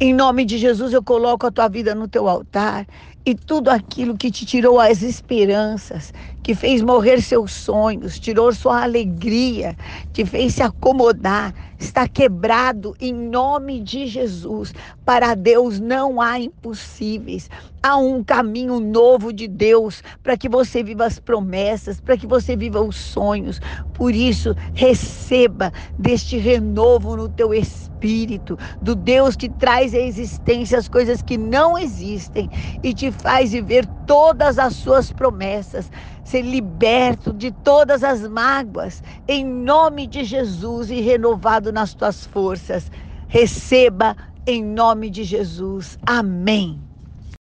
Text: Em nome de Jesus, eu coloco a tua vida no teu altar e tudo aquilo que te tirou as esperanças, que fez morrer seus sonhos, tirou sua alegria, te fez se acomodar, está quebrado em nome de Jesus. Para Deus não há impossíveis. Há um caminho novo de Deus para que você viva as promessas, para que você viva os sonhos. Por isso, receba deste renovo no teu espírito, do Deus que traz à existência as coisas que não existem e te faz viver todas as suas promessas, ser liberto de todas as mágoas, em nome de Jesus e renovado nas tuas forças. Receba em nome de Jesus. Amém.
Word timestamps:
Em 0.00 0.12
nome 0.12 0.44
de 0.44 0.58
Jesus, 0.58 0.92
eu 0.92 1.04
coloco 1.04 1.46
a 1.46 1.52
tua 1.52 1.68
vida 1.68 1.94
no 1.94 2.08
teu 2.08 2.28
altar 2.28 2.84
e 3.24 3.32
tudo 3.32 3.68
aquilo 3.70 4.18
que 4.18 4.28
te 4.28 4.44
tirou 4.44 4.80
as 4.80 5.02
esperanças, 5.02 6.12
que 6.42 6.52
fez 6.52 6.82
morrer 6.82 7.22
seus 7.22 7.52
sonhos, 7.52 8.18
tirou 8.18 8.52
sua 8.52 8.82
alegria, 8.82 9.76
te 10.12 10.26
fez 10.26 10.54
se 10.56 10.64
acomodar, 10.64 11.54
está 11.78 12.08
quebrado 12.08 12.92
em 13.00 13.14
nome 13.14 13.80
de 13.80 14.08
Jesus. 14.08 14.74
Para 15.04 15.36
Deus 15.36 15.78
não 15.78 16.20
há 16.20 16.40
impossíveis. 16.40 17.48
Há 17.86 17.98
um 17.98 18.24
caminho 18.24 18.80
novo 18.80 19.30
de 19.30 19.46
Deus 19.46 20.02
para 20.22 20.38
que 20.38 20.48
você 20.48 20.82
viva 20.82 21.04
as 21.04 21.18
promessas, 21.18 22.00
para 22.00 22.16
que 22.16 22.26
você 22.26 22.56
viva 22.56 22.80
os 22.80 22.96
sonhos. 22.96 23.60
Por 23.92 24.14
isso, 24.14 24.54
receba 24.72 25.70
deste 25.98 26.38
renovo 26.38 27.14
no 27.14 27.28
teu 27.28 27.52
espírito, 27.52 28.58
do 28.80 28.94
Deus 28.96 29.36
que 29.36 29.50
traz 29.50 29.94
à 29.94 29.98
existência 29.98 30.78
as 30.78 30.88
coisas 30.88 31.20
que 31.20 31.36
não 31.36 31.76
existem 31.78 32.48
e 32.82 32.94
te 32.94 33.12
faz 33.12 33.52
viver 33.52 33.86
todas 34.06 34.58
as 34.58 34.76
suas 34.76 35.12
promessas, 35.12 35.90
ser 36.24 36.40
liberto 36.40 37.34
de 37.34 37.52
todas 37.52 38.02
as 38.02 38.26
mágoas, 38.26 39.02
em 39.28 39.44
nome 39.44 40.06
de 40.06 40.24
Jesus 40.24 40.90
e 40.90 41.02
renovado 41.02 41.70
nas 41.70 41.94
tuas 41.94 42.24
forças. 42.24 42.90
Receba 43.28 44.16
em 44.46 44.64
nome 44.64 45.10
de 45.10 45.22
Jesus. 45.22 45.98
Amém. 46.06 46.93